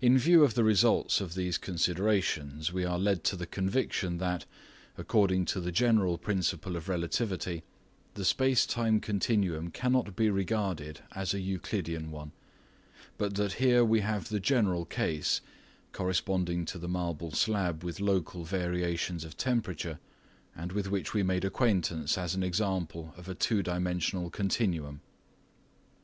In 0.00 0.18
view 0.18 0.44
of 0.44 0.54
the 0.54 0.62
resuIts 0.62 1.20
of 1.20 1.34
these 1.34 1.58
considerations 1.58 2.72
we 2.72 2.84
are 2.84 2.96
led 2.96 3.24
to 3.24 3.34
the 3.34 3.44
conviction 3.44 4.18
that, 4.18 4.44
according 4.96 5.46
to 5.46 5.60
the 5.60 5.72
general 5.72 6.16
principle 6.16 6.76
of 6.76 6.88
relativity, 6.88 7.64
the 8.14 8.24
space 8.24 8.64
time 8.64 9.00
continuum 9.00 9.72
cannot 9.72 10.14
be 10.14 10.30
regarded 10.30 11.00
as 11.16 11.34
a 11.34 11.40
Euclidean 11.40 12.12
one, 12.12 12.30
but 13.18 13.34
that 13.34 13.54
here 13.54 13.84
we 13.84 13.98
have 13.98 14.28
the 14.28 14.38
general 14.38 14.84
case, 14.84 15.40
corresponding 15.90 16.64
to 16.64 16.78
the 16.78 16.86
marble 16.86 17.32
slab 17.32 17.82
with 17.82 17.98
local 17.98 18.44
variations 18.44 19.24
of 19.24 19.36
temperature, 19.36 19.98
and 20.54 20.70
with 20.70 20.88
which 20.88 21.14
we 21.14 21.24
made 21.24 21.44
acquaintance 21.44 22.16
as 22.16 22.36
an 22.36 22.44
example 22.44 23.12
of 23.16 23.28
a 23.28 23.34
two 23.34 23.60
dimensional 23.60 24.30
continuum. 24.30 25.00